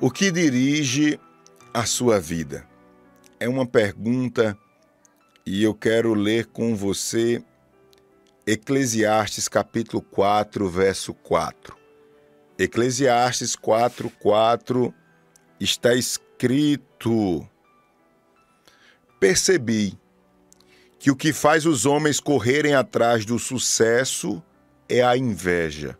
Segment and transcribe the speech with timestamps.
[0.00, 1.20] O que dirige
[1.72, 2.66] a sua vida?
[3.38, 4.58] É uma pergunta
[5.46, 7.42] e eu quero ler com você
[8.44, 11.76] Eclesiastes capítulo 4, verso 4.
[12.58, 14.92] Eclesiastes 4, 4
[15.60, 17.48] está escrito:
[19.20, 19.96] Percebi
[20.98, 24.42] que o que faz os homens correrem atrás do sucesso
[24.88, 25.96] é a inveja.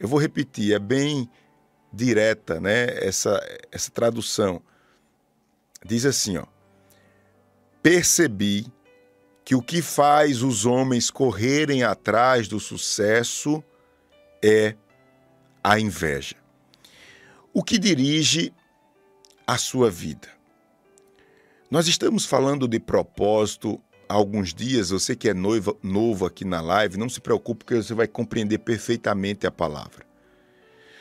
[0.00, 1.28] Eu vou repetir, é bem
[1.92, 2.86] direta, né?
[3.04, 3.40] Essa,
[3.70, 4.62] essa tradução.
[5.84, 6.46] Diz assim, ó.
[7.82, 8.66] Percebi
[9.44, 13.62] que o que faz os homens correrem atrás do sucesso
[14.42, 14.74] é
[15.62, 16.36] a inveja.
[17.54, 18.52] O que dirige
[19.46, 20.28] a sua vida?
[21.70, 24.90] Nós estamos falando de propósito há alguns dias.
[24.90, 28.58] Você que é noiva, novo aqui na live, não se preocupe, porque você vai compreender
[28.58, 30.06] perfeitamente a palavra.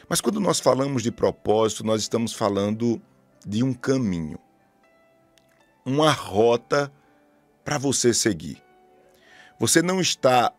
[0.07, 3.01] Mas quando nós falamos de propósito, nós estamos falando
[3.45, 4.39] de um caminho,
[5.85, 6.91] uma rota
[7.63, 8.61] para você seguir.
[9.59, 10.53] Você não está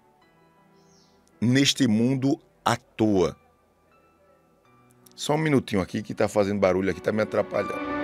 [1.41, 3.36] neste mundo à toa.
[5.14, 7.95] Só um minutinho aqui que está fazendo barulho aqui, está me atrapalhando.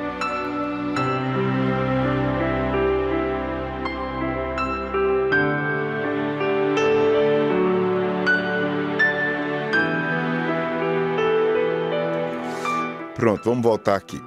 [13.23, 14.21] Pronto, vamos voltar aqui.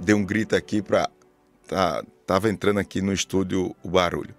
[0.00, 1.06] Dei um grito aqui para
[1.68, 4.34] tá, tava entrando aqui no estúdio o barulho.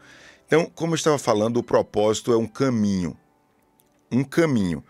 [0.48, 3.16] Então, como eu estava falando, o propósito é um caminho.
[4.12, 4.84] Um caminho.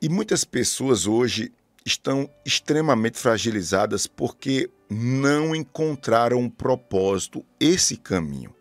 [0.00, 1.52] E muitas pessoas hoje
[1.84, 8.54] estão extremamente fragilizadas porque não encontraram um propósito, esse caminho.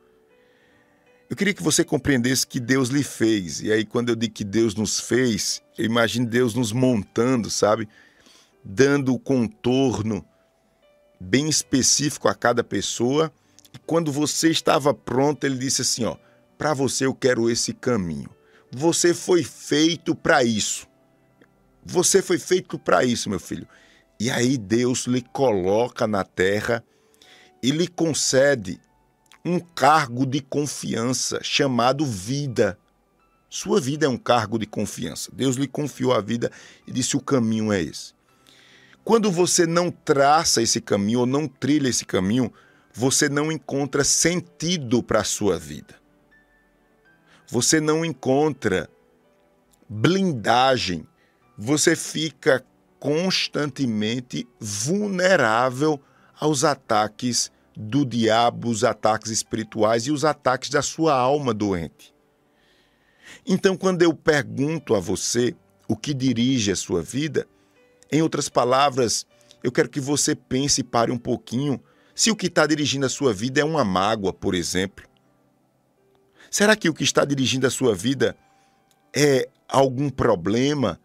[1.30, 3.62] Eu queria que você compreendesse que Deus lhe fez.
[3.62, 7.88] E aí, quando eu digo que Deus nos fez, eu imagino Deus nos montando, sabe?
[8.66, 10.26] Dando o contorno
[11.20, 13.32] bem específico a cada pessoa.
[13.72, 16.18] E quando você estava pronto, ele disse assim: ó,
[16.58, 18.30] para você eu quero esse caminho.
[18.72, 20.88] Você foi feito para isso.
[21.86, 23.68] Você foi feito para isso, meu filho.
[24.20, 26.84] E aí Deus lhe coloca na terra
[27.62, 28.80] e lhe concede
[29.44, 32.80] um cargo de confiança chamado vida.
[33.48, 35.32] Sua vida é um cargo de confiança.
[35.32, 36.52] Deus lhe confiou a vida
[36.88, 38.15] e disse: o caminho é esse.
[39.06, 42.52] Quando você não traça esse caminho ou não trilha esse caminho,
[42.92, 45.94] você não encontra sentido para a sua vida.
[47.48, 48.90] Você não encontra
[49.88, 51.06] blindagem.
[51.56, 52.66] Você fica
[53.00, 56.02] constantemente vulnerável
[56.40, 62.12] aos ataques do diabo, os ataques espirituais e os ataques da sua alma doente.
[63.46, 65.56] Então, quando eu pergunto a você
[65.88, 67.48] o que dirige a sua vida,
[68.12, 69.26] em outras palavras,
[69.64, 71.82] eu quero que você pense e pare um pouquinho
[72.14, 75.06] se o que está dirigindo a sua vida é uma mágoa, por exemplo.
[76.50, 78.38] Será que o que está dirigindo a sua vida
[79.14, 81.00] é algum problema?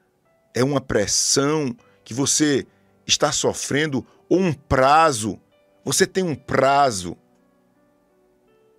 [0.54, 1.74] É uma pressão
[2.04, 2.66] que você
[3.06, 4.06] está sofrendo?
[4.28, 5.40] Ou um prazo?
[5.84, 7.16] Você tem um prazo.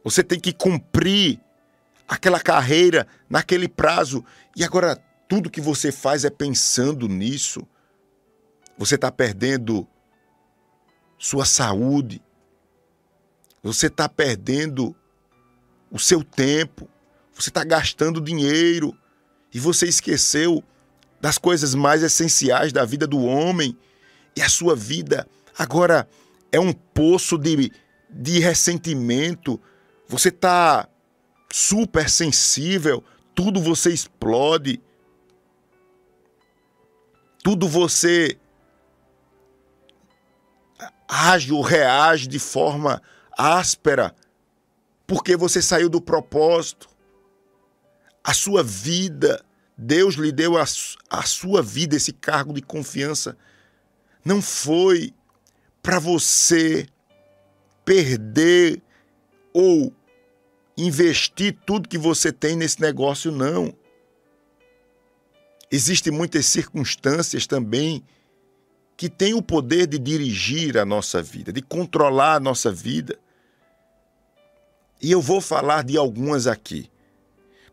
[0.03, 1.39] Você tem que cumprir
[2.07, 4.23] aquela carreira naquele prazo.
[4.55, 4.95] E agora
[5.27, 7.67] tudo que você faz é pensando nisso.
[8.81, 9.87] Você está perdendo
[11.15, 12.19] sua saúde.
[13.61, 14.95] Você está perdendo
[15.91, 16.89] o seu tempo.
[17.35, 18.97] Você está gastando dinheiro.
[19.53, 20.63] E você esqueceu
[21.21, 23.77] das coisas mais essenciais da vida do homem.
[24.35, 26.09] E a sua vida agora
[26.51, 27.71] é um poço de,
[28.09, 29.61] de ressentimento.
[30.07, 30.89] Você está
[31.53, 33.03] super sensível.
[33.35, 34.81] Tudo você explode.
[37.43, 38.39] Tudo você
[41.11, 43.01] age ou reage de forma
[43.37, 44.15] áspera,
[45.05, 46.87] porque você saiu do propósito.
[48.23, 49.43] A sua vida,
[49.77, 50.63] Deus lhe deu a,
[51.09, 53.35] a sua vida, esse cargo de confiança.
[54.23, 55.13] Não foi
[55.83, 56.87] para você
[57.83, 58.81] perder
[59.53, 59.93] ou
[60.77, 63.75] investir tudo que você tem nesse negócio, não.
[65.69, 68.01] Existem muitas circunstâncias também
[69.01, 73.17] que tem o poder de dirigir a nossa vida, de controlar a nossa vida.
[75.01, 76.87] E eu vou falar de algumas aqui.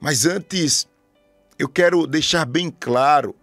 [0.00, 0.88] Mas antes,
[1.58, 3.36] eu quero deixar bem claro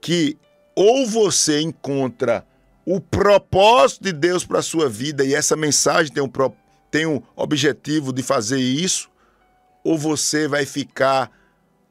[0.00, 0.38] que
[0.74, 2.42] ou você encontra
[2.86, 6.32] o propósito de Deus para a sua vida e essa mensagem tem um,
[6.90, 9.10] tem um objetivo de fazer isso,
[9.84, 11.30] ou você vai ficar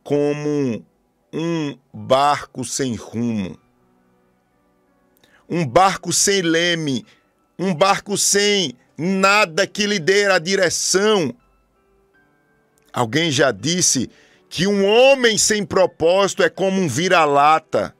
[0.03, 0.83] como
[1.31, 3.59] um barco sem rumo
[5.49, 7.05] um barco sem leme,
[7.57, 11.33] um barco sem nada que lhe dê a direção.
[12.91, 14.09] Alguém já disse
[14.49, 17.95] que um homem sem propósito é como um vira-lata.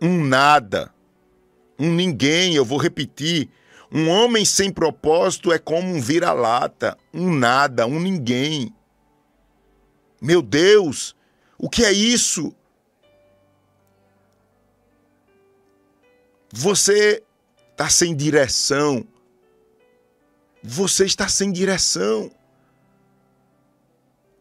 [0.00, 0.92] Um nada,
[1.78, 3.48] um ninguém, eu vou repetir.
[3.90, 8.74] Um homem sem propósito é como um vira-lata, um nada, um ninguém.
[10.20, 11.14] Meu Deus,
[11.56, 12.54] o que é isso?
[16.56, 17.20] Você
[17.72, 19.04] está sem direção.
[20.62, 22.30] Você está sem direção.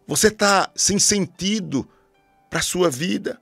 [0.06, 1.90] Você está sem sentido
[2.52, 3.42] para a sua vida.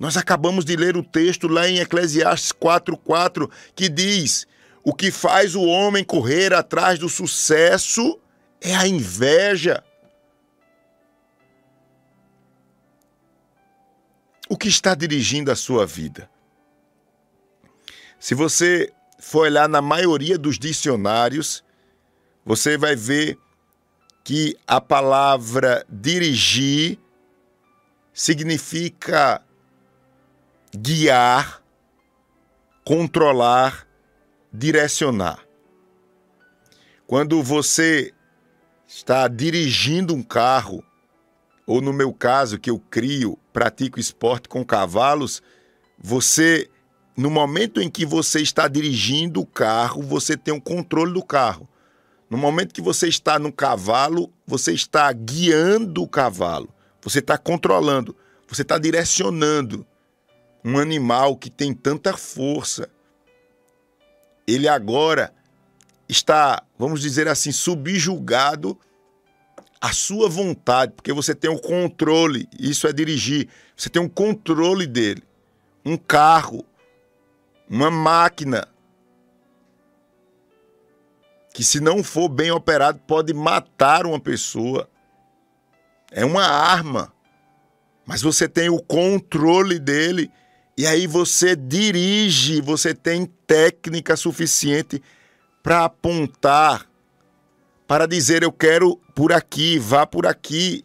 [0.00, 4.48] Nós acabamos de ler o texto lá em Eclesiastes 4,4 que diz:
[4.82, 8.18] O que faz o homem correr atrás do sucesso
[8.60, 9.84] é a inveja.
[14.48, 16.28] O que está dirigindo a sua vida?
[18.18, 21.64] Se você for olhar na maioria dos dicionários,
[22.44, 23.38] você vai ver
[24.24, 26.98] que a palavra dirigir
[28.12, 29.42] significa
[30.74, 31.62] guiar,
[32.84, 33.86] controlar,
[34.52, 35.40] direcionar.
[37.06, 38.12] Quando você
[38.86, 40.82] está dirigindo um carro,
[41.66, 45.42] ou no meu caso, que eu crio, pratico esporte com cavalos,
[45.98, 46.70] você,
[47.16, 51.66] no momento em que você está dirigindo o carro, você tem o controle do carro.
[52.28, 56.68] No momento que você está no cavalo, você está guiando o cavalo,
[57.00, 58.14] você está controlando,
[58.46, 59.86] você está direcionando
[60.62, 62.90] um animal que tem tanta força.
[64.46, 65.32] Ele agora
[66.08, 68.78] está, vamos dizer assim, subjugado
[69.80, 74.86] à sua vontade, porque você tem o controle, isso é dirigir, você tem um controle
[74.86, 75.22] dele.
[75.84, 76.64] Um carro,
[77.68, 78.68] uma máquina,
[81.52, 84.88] que, se não for bem operado, pode matar uma pessoa.
[86.10, 87.12] É uma arma.
[88.04, 90.30] Mas você tem o controle dele
[90.76, 95.02] e aí você dirige, você tem técnica suficiente
[95.62, 96.86] para apontar,
[97.88, 100.84] para dizer eu quero por aqui, vá por aqui,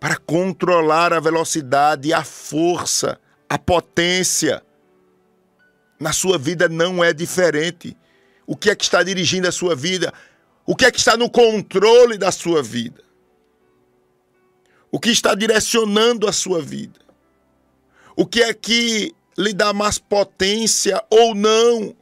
[0.00, 4.62] para controlar a velocidade, a força, a potência.
[5.98, 7.96] Na sua vida não é diferente
[8.46, 10.12] o que é que está dirigindo a sua vida,
[10.64, 13.02] o que é que está no controle da sua vida,
[14.90, 17.00] o que está direcionando a sua vida,
[18.14, 21.94] o que é que lhe dá mais potência ou não.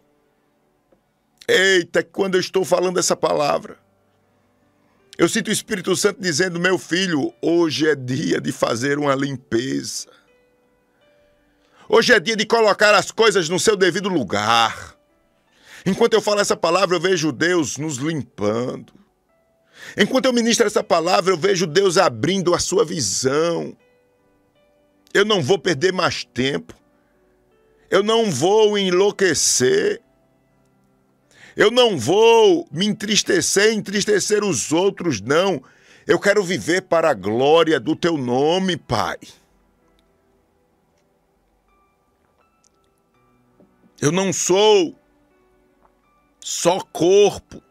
[1.47, 3.79] Eita, quando eu estou falando essa palavra,
[5.17, 10.09] eu sinto o Espírito Santo dizendo: meu filho, hoje é dia de fazer uma limpeza.
[11.89, 14.97] Hoje é dia de colocar as coisas no seu devido lugar.
[15.85, 18.95] Enquanto eu falo essa palavra, eu vejo Deus nos limpando.
[19.97, 23.77] Enquanto eu ministro essa palavra, eu vejo Deus abrindo a sua visão.
[25.13, 26.75] Eu não vou perder mais tempo.
[27.91, 30.01] Eu não vou enlouquecer.
[31.55, 35.63] Eu não vou me entristecer, entristecer os outros, não.
[36.07, 39.19] Eu quero viver para a glória do teu nome, Pai.
[44.05, 44.95] Eu não sou
[46.39, 47.63] só corpo.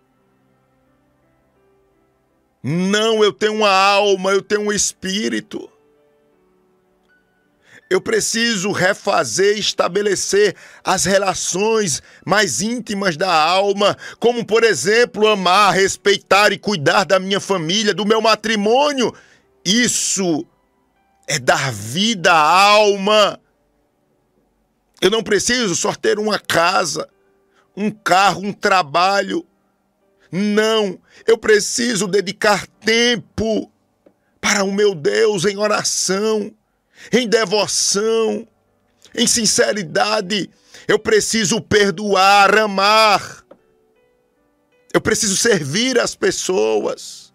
[2.64, 5.70] Não, eu tenho uma alma, eu tenho um espírito.
[7.88, 16.52] Eu preciso refazer, estabelecer as relações mais íntimas da alma, como, por exemplo, amar, respeitar
[16.52, 19.14] e cuidar da minha família, do meu matrimônio.
[19.64, 20.44] Isso
[21.28, 23.40] é dar vida à alma.
[25.04, 27.10] Eu não preciso só ter uma casa
[27.76, 29.46] um carro, um trabalho.
[30.32, 33.72] Não, eu preciso dedicar tempo
[34.42, 36.54] para o meu Deus em oração,
[37.12, 38.48] em devoção,
[39.14, 40.50] em sinceridade.
[40.88, 43.44] Eu preciso perdoar, amar.
[44.92, 47.32] Eu preciso servir as pessoas.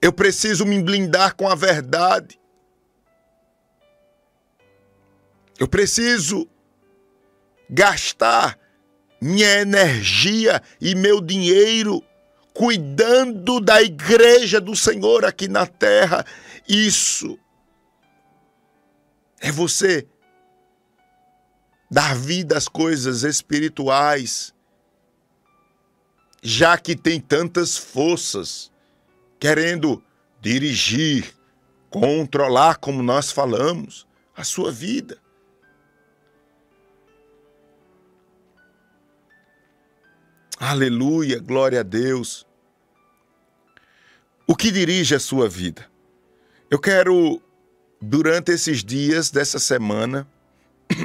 [0.00, 2.38] Eu preciso me blindar com a verdade.
[5.58, 6.48] Eu preciso
[7.68, 8.58] gastar
[9.20, 12.02] minha energia e meu dinheiro
[12.52, 16.24] cuidando da igreja do Senhor aqui na terra.
[16.68, 17.38] Isso
[19.40, 20.06] é você
[21.90, 24.54] dar vida às coisas espirituais,
[26.42, 28.70] já que tem tantas forças
[29.38, 30.02] querendo
[30.40, 31.34] dirigir,
[31.90, 35.18] controlar, como nós falamos, a sua vida.
[40.58, 42.46] Aleluia, glória a Deus.
[44.46, 45.86] O que dirige a sua vida?
[46.70, 47.42] Eu quero,
[48.00, 50.26] durante esses dias dessa semana,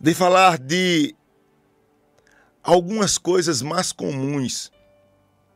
[0.00, 1.14] de falar de
[2.60, 4.72] algumas coisas mais comuns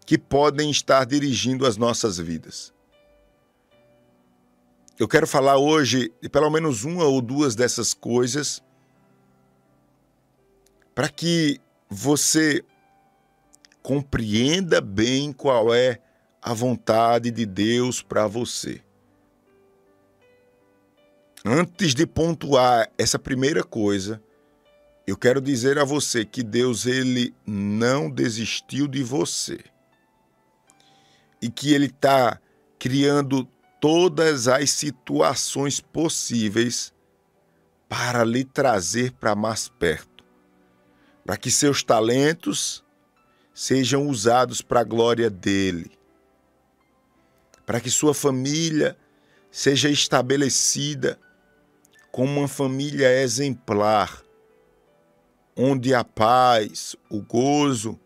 [0.06, 2.72] que podem estar dirigindo as nossas vidas.
[4.96, 8.62] Eu quero falar hoje de pelo menos uma ou duas dessas coisas
[10.94, 12.64] para que você
[13.82, 16.00] compreenda bem qual é
[16.42, 18.82] a vontade de Deus para você.
[21.44, 24.22] Antes de pontuar essa primeira coisa,
[25.06, 29.58] eu quero dizer a você que Deus ele não desistiu de você.
[31.40, 32.38] E que ele está
[32.78, 33.48] criando
[33.80, 36.92] todas as situações possíveis
[37.88, 40.07] para lhe trazer para mais perto,
[41.28, 42.82] para que seus talentos
[43.52, 45.92] sejam usados para a glória dele,
[47.66, 48.96] para que sua família
[49.50, 51.20] seja estabelecida
[52.10, 54.22] como uma família exemplar,
[55.54, 58.00] onde a paz, o gozo,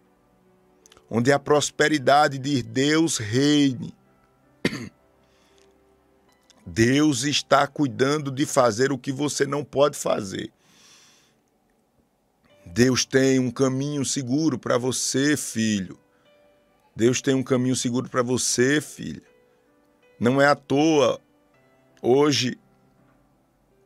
[1.08, 3.94] onde a prosperidade de Deus reine.
[6.66, 10.52] Deus está cuidando de fazer o que você não pode fazer.
[12.74, 15.98] Deus tem um caminho seguro para você, filho.
[16.96, 19.20] Deus tem um caminho seguro para você, filha.
[20.18, 21.20] Não é à toa
[22.00, 22.58] hoje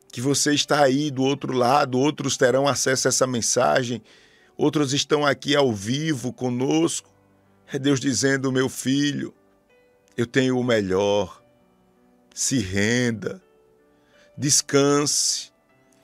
[0.09, 4.01] que você está aí do outro lado, outros terão acesso a essa mensagem,
[4.55, 7.13] outros estão aqui ao vivo conosco.
[7.71, 9.33] É Deus dizendo: meu filho,
[10.15, 11.43] eu tenho o melhor.
[12.33, 13.43] Se renda,
[14.37, 15.51] descanse.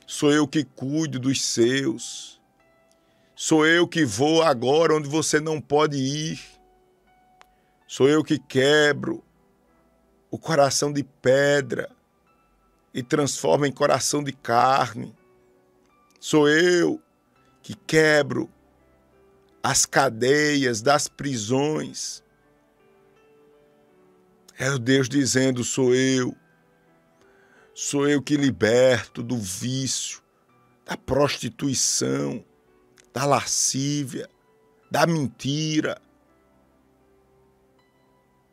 [0.06, 2.43] Sou eu que cuido dos seus.
[3.46, 6.40] Sou eu que vou agora onde você não pode ir.
[7.86, 9.22] Sou eu que quebro
[10.32, 11.92] o coração de pedra
[12.94, 15.14] e transforma em coração de carne.
[16.22, 17.02] Sou eu
[17.62, 18.50] que quebro
[19.62, 22.24] as cadeias das prisões.
[24.58, 26.34] É o Deus dizendo: sou eu.
[27.74, 30.22] Sou eu que liberto do vício,
[30.86, 32.46] da prostituição,
[33.14, 34.30] da lascívia,
[34.90, 36.02] da mentira.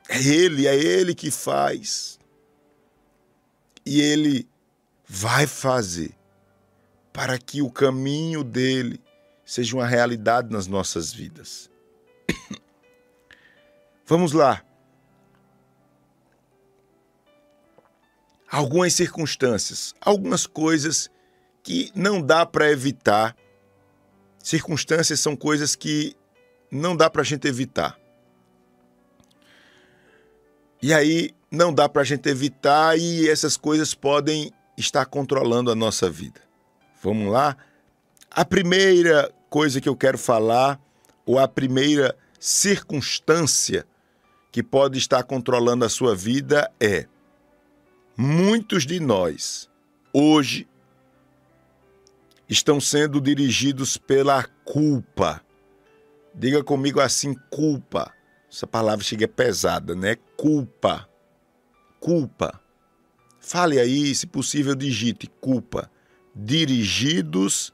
[0.08, 2.20] É Ele, é Ele que faz
[3.84, 4.48] e ele
[5.06, 6.14] vai fazer
[7.12, 9.00] para que o caminho dele
[9.44, 11.68] seja uma realidade nas nossas vidas.
[14.06, 14.64] Vamos lá.
[18.48, 21.10] Algumas circunstâncias, algumas coisas
[21.62, 23.36] que não dá para evitar.
[24.42, 26.16] Circunstâncias são coisas que
[26.70, 27.98] não dá para a gente evitar.
[30.82, 35.74] E aí não dá para a gente evitar e essas coisas podem estar controlando a
[35.74, 36.40] nossa vida.
[37.02, 37.56] Vamos lá?
[38.30, 40.80] A primeira coisa que eu quero falar,
[41.26, 43.86] ou a primeira circunstância
[44.52, 47.06] que pode estar controlando a sua vida é:
[48.16, 49.68] muitos de nós,
[50.12, 50.66] hoje,
[52.50, 55.40] estão sendo dirigidos pela culpa.
[56.34, 58.12] Diga comigo assim: culpa.
[58.52, 60.16] Essa palavra chega pesada, né?
[60.36, 61.08] Culpa
[62.00, 62.58] culpa.
[63.38, 65.90] Fale aí, se possível, digite culpa.
[66.34, 67.72] Dirigidos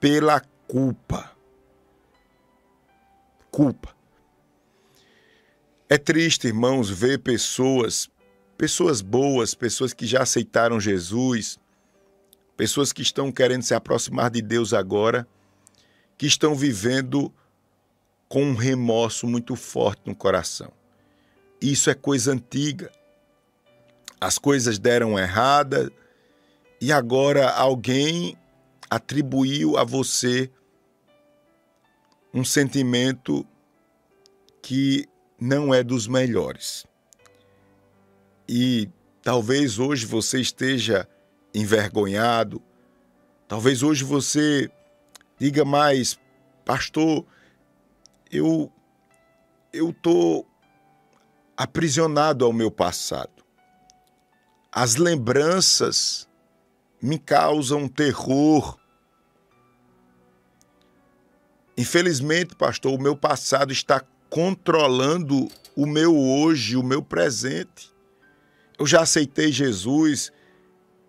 [0.00, 1.32] pela culpa.
[3.50, 3.94] Culpa.
[5.88, 8.08] É triste, irmãos, ver pessoas,
[8.56, 11.58] pessoas boas, pessoas que já aceitaram Jesus,
[12.56, 15.26] pessoas que estão querendo se aproximar de Deus agora,
[16.16, 17.32] que estão vivendo
[18.28, 20.72] com um remorso muito forte no coração.
[21.60, 22.90] Isso é coisa antiga
[24.20, 25.92] as coisas deram errada
[26.80, 28.36] e agora alguém
[28.88, 30.50] atribuiu a você
[32.32, 33.46] um sentimento
[34.62, 35.06] que
[35.38, 36.86] não é dos melhores.
[38.48, 38.88] E
[39.22, 41.08] talvez hoje você esteja
[41.56, 42.62] envergonhado,
[43.48, 44.70] talvez hoje você
[45.38, 46.18] diga mais,
[46.64, 47.24] pastor,
[48.30, 48.70] eu
[49.72, 50.44] eu tô
[51.56, 53.44] aprisionado ao meu passado.
[54.70, 56.28] As lembranças
[57.00, 58.78] me causam terror.
[61.76, 67.94] Infelizmente, pastor, o meu passado está controlando o meu hoje, o meu presente.
[68.78, 70.32] eu já aceitei Jesus,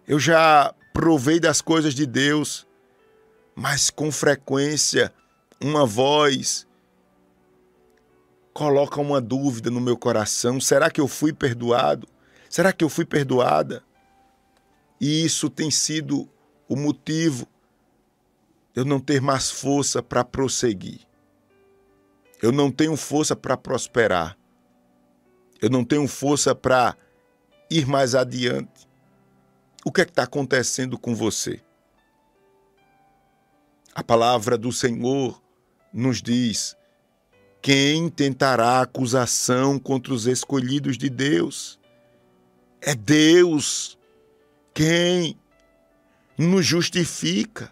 [0.08, 2.66] eu já provei das coisas de Deus,
[3.56, 5.14] mas com frequência
[5.62, 6.66] uma voz
[8.54, 12.08] coloca uma dúvida no meu coração: será que eu fui perdoado?
[12.50, 13.84] Será que eu fui perdoada?
[15.00, 16.28] E isso tem sido
[16.68, 17.48] o motivo
[18.74, 21.02] eu não ter mais força para prosseguir.
[22.42, 24.38] Eu não tenho força para prosperar.
[25.60, 26.96] Eu não tenho força para
[27.72, 28.87] ir mais adiante.
[29.88, 31.62] O que é que está acontecendo com você?
[33.96, 35.42] A palavra do Senhor
[35.94, 36.76] nos diz:
[37.62, 41.80] quem tentará acusação contra os escolhidos de Deus?
[42.82, 43.98] É Deus
[44.74, 45.40] quem
[46.38, 47.72] nos justifica.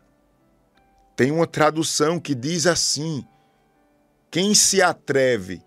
[1.17, 3.27] Tem uma tradução que diz assim:
[4.31, 5.61] quem se atreve,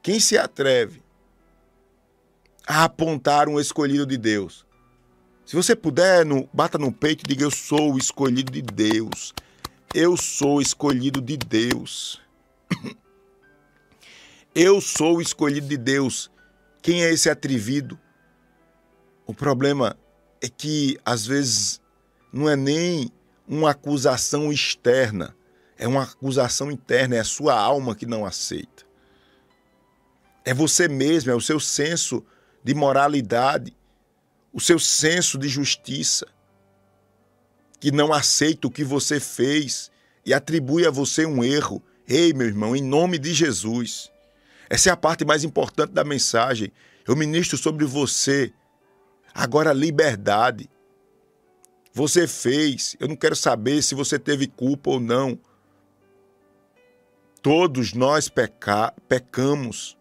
[0.00, 1.02] quem se atreve
[2.64, 4.64] a apontar um escolhido de Deus.
[5.46, 9.34] Se você puder, no, bata no peito e diga: Eu sou o escolhido de Deus.
[9.94, 12.20] Eu sou o escolhido de Deus.
[14.54, 16.30] Eu sou o escolhido de Deus.
[16.80, 17.98] Quem é esse atrevido?
[19.26, 19.96] O problema
[20.40, 21.80] é que, às vezes,
[22.32, 23.10] não é nem
[23.48, 25.34] uma acusação externa,
[25.76, 28.84] é uma acusação interna, é a sua alma que não aceita.
[30.44, 32.24] É você mesmo, é o seu senso
[32.62, 33.74] de moralidade,
[34.54, 36.28] o seu senso de justiça,
[37.80, 39.90] que não aceita o que você fez
[40.24, 41.82] e atribui a você um erro.
[42.06, 44.12] Ei, meu irmão, em nome de Jesus.
[44.70, 46.72] Essa é a parte mais importante da mensagem.
[47.06, 48.52] Eu ministro sobre você.
[49.34, 50.70] Agora, liberdade.
[51.92, 52.96] Você fez.
[53.00, 55.38] Eu não quero saber se você teve culpa ou não.
[57.42, 59.98] Todos nós peca pecamos.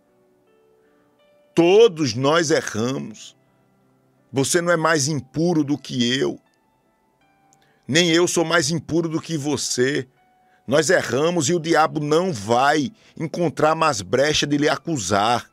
[1.55, 3.35] Todos nós erramos.
[4.33, 6.39] Você não é mais impuro do que eu.
[7.87, 10.07] Nem eu sou mais impuro do que você.
[10.67, 15.52] Nós erramos e o diabo não vai encontrar mais brecha de lhe acusar.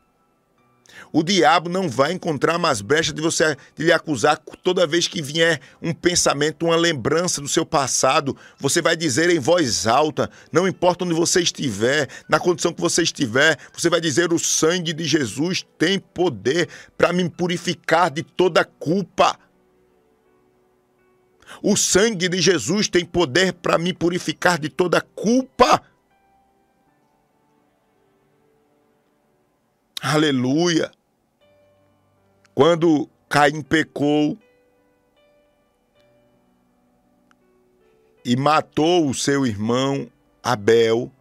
[1.13, 5.21] O diabo não vai encontrar mais brecha de você de lhe acusar toda vez que
[5.21, 8.35] vier um pensamento, uma lembrança do seu passado.
[8.57, 13.03] Você vai dizer em voz alta, não importa onde você estiver, na condição que você
[13.03, 18.63] estiver, você vai dizer: o sangue de Jesus tem poder para me purificar de toda
[18.63, 19.37] culpa.
[21.61, 25.81] O sangue de Jesus tem poder para me purificar de toda culpa.
[30.01, 30.91] Aleluia.
[32.61, 34.37] Quando Caim pecou
[38.23, 40.07] e matou o seu irmão
[40.43, 41.11] Abel,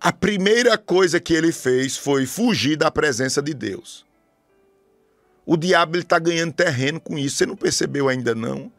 [0.00, 4.06] a primeira coisa que ele fez foi fugir da presença de Deus.
[5.44, 7.38] O diabo está ganhando terreno com isso.
[7.38, 8.72] Você não percebeu ainda não?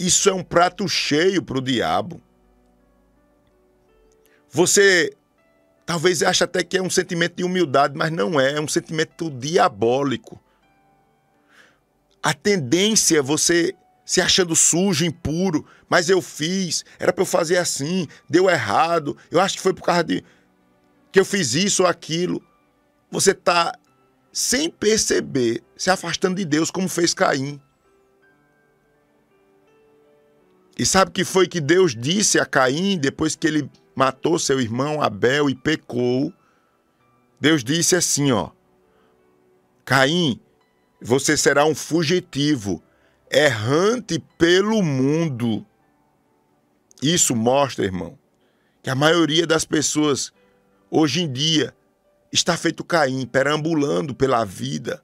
[0.00, 2.18] Isso é um prato cheio para o diabo.
[4.48, 5.14] Você
[5.92, 9.28] Talvez ache até que é um sentimento de humildade, mas não é, é um sentimento
[9.28, 10.42] diabólico.
[12.22, 17.58] A tendência é você se achando sujo, impuro, mas eu fiz, era para eu fazer
[17.58, 20.24] assim, deu errado, eu acho que foi por causa de
[21.12, 22.42] que eu fiz isso ou aquilo.
[23.10, 23.78] Você está,
[24.32, 27.60] sem perceber, se afastando de Deus, como fez Caim.
[30.82, 35.00] E sabe que foi que Deus disse a Caim depois que ele matou seu irmão
[35.00, 36.34] Abel e pecou,
[37.40, 38.50] Deus disse assim, ó:
[39.84, 40.40] Caim,
[41.00, 42.82] você será um fugitivo,
[43.30, 45.64] errante pelo mundo.
[47.00, 48.18] Isso mostra, irmão,
[48.82, 50.32] que a maioria das pessoas
[50.90, 51.72] hoje em dia
[52.32, 55.00] está feito Caim, perambulando pela vida,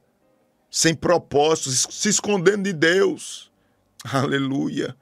[0.69, 3.49] sem propósitos, se escondendo de Deus.
[4.03, 4.97] Aleluia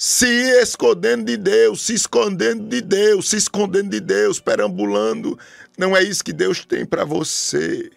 [0.00, 0.28] se
[0.62, 5.36] escondendo de Deus, se escondendo de Deus, se escondendo de Deus, perambulando.
[5.76, 7.90] Não é isso que Deus tem para você.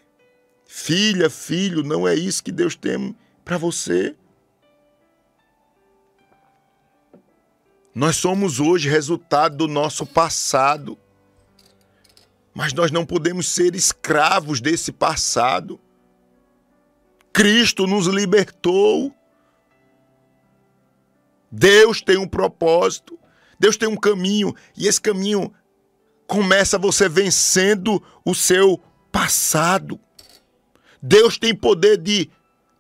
[0.66, 4.16] Filha, filho, não é isso que Deus tem para você.
[7.94, 10.98] Nós somos hoje resultado do nosso passado.
[12.52, 15.80] Mas nós não podemos ser escravos desse passado.
[17.32, 19.14] Cristo nos libertou.
[21.52, 23.20] Deus tem um propósito,
[23.60, 25.54] Deus tem um caminho, e esse caminho
[26.26, 30.00] começa você vencendo o seu passado.
[31.02, 32.30] Deus tem poder de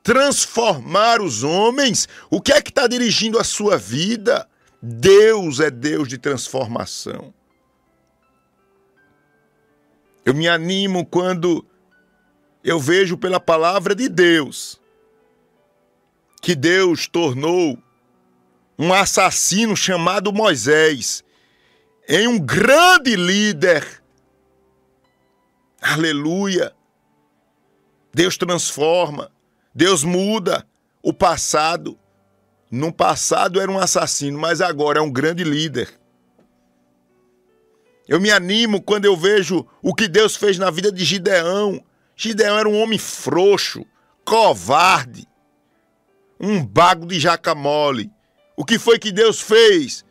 [0.02, 2.08] transformar os homens.
[2.30, 4.48] O que é que está dirigindo a sua vida?
[4.82, 7.34] Deus é Deus de transformação.
[10.24, 11.66] Eu me animo quando
[12.64, 14.80] eu vejo pela palavra de Deus
[16.42, 17.78] que Deus tornou
[18.82, 21.24] um assassino chamado Moisés
[22.10, 24.02] em um grande líder.
[25.80, 26.74] Aleluia!
[28.12, 29.32] Deus transforma,
[29.74, 30.66] Deus muda
[31.04, 31.96] o passado.
[32.72, 35.88] No passado era um assassino, mas agora é um grande líder.
[38.08, 41.86] Eu me animo quando eu vejo o que Deus fez na vida de Gideão.
[42.16, 43.86] Gideão era um homem frouxo,
[44.26, 45.28] covarde,
[46.40, 48.12] um bago de jaca mole.
[48.62, 50.06] O que foi que Deus fez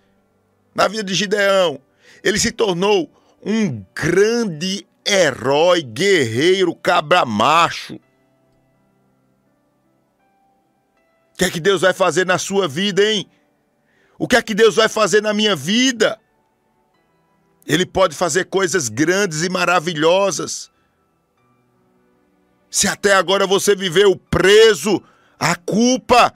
[0.74, 1.80] na vida de Gideão?
[2.20, 3.08] Ele se tornou
[3.46, 7.94] um grande herói, guerreiro, cabra macho.
[7.94, 8.00] O
[11.38, 13.30] que é que Deus vai fazer na sua vida, hein?
[14.18, 16.18] O que é que Deus vai fazer na minha vida?
[17.64, 20.72] Ele pode fazer coisas grandes e maravilhosas.
[22.68, 25.00] Se até agora você viveu preso
[25.38, 26.34] à culpa,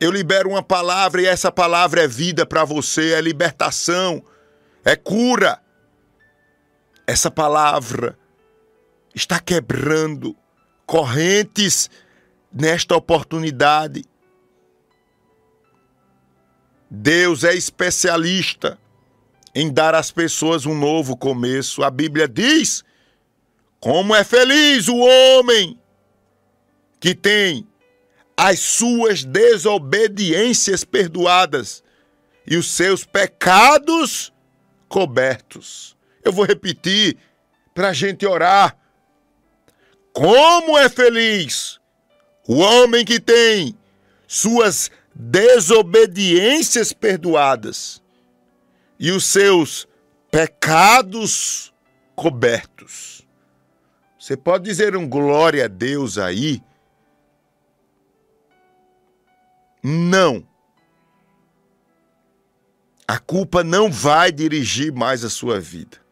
[0.00, 4.22] eu libero uma palavra e essa palavra é vida para você, é libertação,
[4.84, 5.60] é cura.
[7.06, 8.18] Essa palavra
[9.14, 10.36] está quebrando
[10.86, 11.88] correntes
[12.52, 14.04] nesta oportunidade.
[16.90, 18.78] Deus é especialista
[19.54, 21.82] em dar às pessoas um novo começo.
[21.82, 22.84] A Bíblia diz:
[23.80, 25.78] como é feliz o homem
[26.98, 27.66] que tem
[28.36, 31.82] as suas desobediências perdoadas
[32.46, 34.32] e os seus pecados
[34.88, 35.96] cobertos.
[36.22, 37.16] Eu vou repetir
[37.74, 38.76] para a gente orar.
[40.12, 41.80] Como é feliz
[42.46, 43.76] o homem que tem
[44.26, 48.02] suas desobediências perdoadas
[48.98, 49.88] e os seus
[50.30, 51.72] pecados
[52.14, 53.22] cobertos.
[54.18, 56.62] Você pode dizer um glória a Deus aí?
[59.84, 60.48] Não.
[63.06, 66.02] A culpa não vai dirigir mais a sua vida.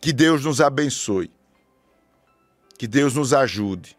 [0.00, 1.28] Que Deus nos abençoe.
[2.78, 3.96] Que Deus nos ajude